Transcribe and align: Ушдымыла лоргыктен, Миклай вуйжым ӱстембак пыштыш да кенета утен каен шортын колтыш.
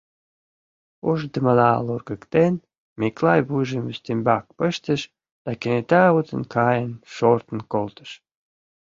Ушдымыла 1.09 1.69
лоргыктен, 1.85 2.53
Миклай 2.99 3.39
вуйжым 3.47 3.85
ӱстембак 3.91 4.45
пыштыш 4.57 5.01
да 5.43 5.51
кенета 5.61 6.01
утен 6.17 6.43
каен 6.53 6.91
шортын 7.13 7.59
колтыш. 7.71 8.11